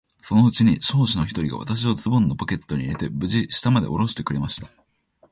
[0.19, 4.67] そのうちに召使の一人が、私をズボンのポケットに入れて、無事に下までおろしてくれました。